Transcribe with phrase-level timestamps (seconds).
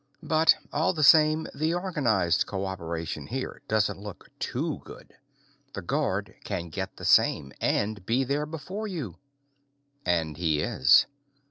[0.23, 5.13] But all the same, the organized cooperation here doesn't look too good.
[5.73, 9.17] The guard can get the same and be there before you.
[10.03, 11.05] And he is.